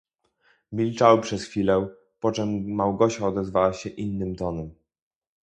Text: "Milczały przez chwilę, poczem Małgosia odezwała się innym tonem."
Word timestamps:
"Milczały 0.71 1.21
przez 1.21 1.43
chwilę, 1.43 1.87
poczem 2.19 2.71
Małgosia 2.73 3.27
odezwała 3.27 3.73
się 3.73 3.89
innym 3.89 4.35
tonem." 4.35 4.75